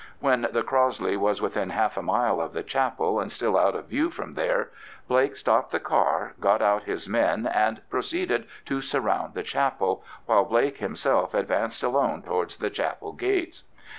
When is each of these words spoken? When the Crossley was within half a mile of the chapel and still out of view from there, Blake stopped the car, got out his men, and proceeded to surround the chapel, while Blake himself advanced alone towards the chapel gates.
When 0.19 0.47
the 0.51 0.63
Crossley 0.63 1.15
was 1.15 1.43
within 1.43 1.69
half 1.69 1.95
a 1.95 2.01
mile 2.01 2.41
of 2.41 2.53
the 2.53 2.63
chapel 2.63 3.19
and 3.19 3.31
still 3.31 3.55
out 3.55 3.75
of 3.75 3.85
view 3.85 4.09
from 4.09 4.33
there, 4.33 4.71
Blake 5.07 5.35
stopped 5.35 5.69
the 5.69 5.79
car, 5.79 6.33
got 6.39 6.59
out 6.59 6.85
his 6.85 7.07
men, 7.07 7.45
and 7.45 7.87
proceeded 7.91 8.47
to 8.65 8.81
surround 8.81 9.35
the 9.35 9.43
chapel, 9.43 10.03
while 10.25 10.43
Blake 10.45 10.77
himself 10.77 11.35
advanced 11.35 11.83
alone 11.83 12.23
towards 12.23 12.57
the 12.57 12.71
chapel 12.71 13.11
gates. 13.11 13.61